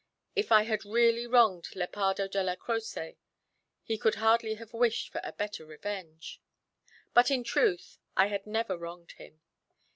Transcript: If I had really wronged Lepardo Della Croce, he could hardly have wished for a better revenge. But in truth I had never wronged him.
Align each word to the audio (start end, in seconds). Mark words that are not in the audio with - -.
If 0.35 0.51
I 0.51 0.63
had 0.63 0.83
really 0.83 1.27
wronged 1.27 1.75
Lepardo 1.75 2.27
Della 2.27 2.55
Croce, 2.57 3.17
he 3.83 3.99
could 3.99 4.15
hardly 4.15 4.55
have 4.55 4.73
wished 4.73 5.09
for 5.11 5.21
a 5.23 5.31
better 5.31 5.63
revenge. 5.63 6.41
But 7.13 7.29
in 7.29 7.43
truth 7.43 7.99
I 8.17 8.25
had 8.25 8.47
never 8.47 8.75
wronged 8.75 9.11
him. 9.11 9.41